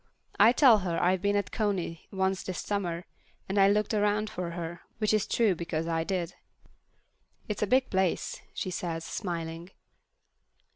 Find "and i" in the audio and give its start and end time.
3.47-3.69